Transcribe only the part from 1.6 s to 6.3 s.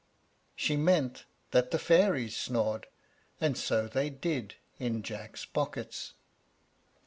the fairies snored, and so they did, in Jack's pockets.